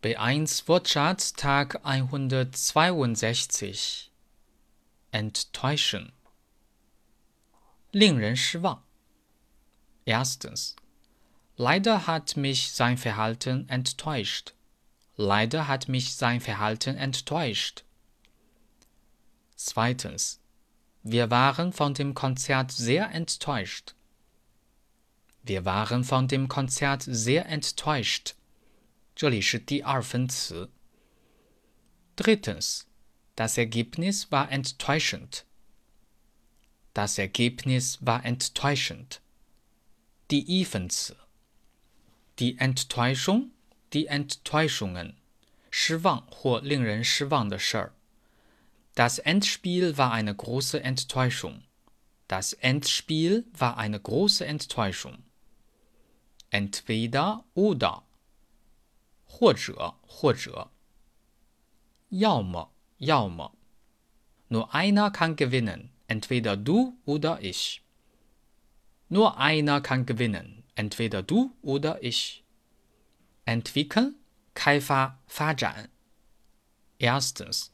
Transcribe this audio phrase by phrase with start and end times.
[0.00, 4.12] B1 Wortschatz Tag 162
[5.10, 6.12] Enttäuschen
[7.90, 8.84] 令人失望
[10.04, 10.76] Erstens
[11.56, 14.54] Leider hat mich sein Verhalten enttäuscht.
[15.16, 17.82] Leider hat mich sein Verhalten enttäuscht.
[19.56, 20.38] Zweitens
[21.02, 23.96] Wir waren von dem Konzert sehr enttäuscht.
[25.42, 28.36] Wir waren von dem Konzert sehr enttäuscht.
[29.17, 30.69] 这里是第二分词。
[32.15, 32.81] Drittens,
[33.35, 35.43] das Ergebnis war enttäuschend.
[36.93, 39.19] Das Ergebnis war enttäuschend.
[40.27, 41.15] 第一分词。
[42.37, 43.51] Die Enttäuschung,
[43.91, 45.15] die Enttäuschungen,
[45.71, 47.93] 失望或令人失望的事儿。
[48.95, 51.63] Das Endspiel war eine große Enttäuschung.
[52.27, 55.23] Das Endspiel war eine große Enttäuschung.
[56.51, 58.03] Entweder oder
[59.27, 60.69] 或者或者，
[62.09, 63.55] 要么要么。
[64.49, 67.81] Nur einer kann gewinnen, entweder du oder ich.
[69.09, 72.43] Nur einer kann gewinnen, entweder du oder ich.
[73.45, 74.15] Entwickeln,
[74.53, 75.89] 开发发展。
[76.99, 77.71] Erstens,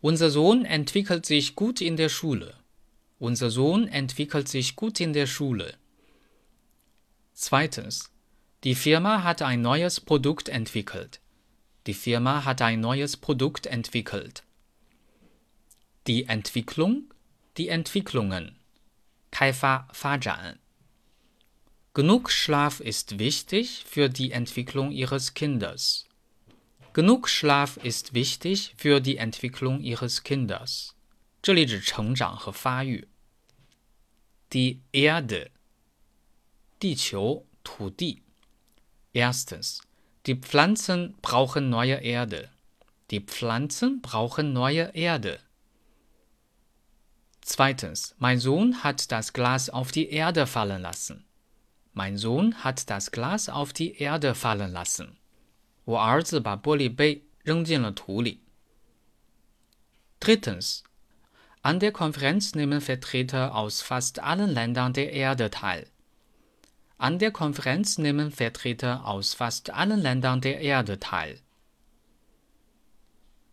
[0.00, 2.56] unser Sohn entwickelt sich gut in der Schule.
[3.18, 5.76] Unser Sohn entwickelt sich gut in der Schule.
[7.32, 8.10] Zweitens,
[8.64, 11.20] die Firma hat ein neues Produkt entwickelt.
[11.86, 14.42] Die Firma hat ein neues Produkt entwickelt.
[16.06, 17.12] Die Entwicklung,
[17.56, 18.56] die Entwicklungen.
[19.30, 20.58] 开发发展.
[21.92, 26.06] Genug Schlaf ist wichtig für die Entwicklung Ihres Kindes.
[26.92, 30.94] Genug Schlaf ist wichtig für die Entwicklung Ihres Kindes.
[31.42, 33.06] 这里指成长和发育。
[34.50, 35.50] Die Erde，
[36.78, 38.22] 地球、土地。
[39.12, 39.80] Erstens.
[40.26, 42.48] Die Pflanzen brauchen neue Erde.
[43.10, 45.38] Die Pflanzen brauchen neue Erde.
[47.42, 48.14] Zweitens.
[48.18, 51.24] Mein Sohn hat das Glas auf die Erde fallen lassen.
[51.92, 55.16] Mein Sohn hat das Glas auf die Erde fallen lassen.
[55.84, 58.40] 我儿子把玻璃杯扔进了土里。
[60.18, 60.82] Drittens.
[61.60, 65.86] An der Konferenz nehmen Vertreter aus fast allen Ländern der Erde teil.
[66.98, 71.40] An der Konferenz nehmen Vertreter aus fast allen Ländern der Erde teil.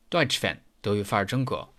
[0.10, 1.70] Deutsch-Fan，德语范儿真格。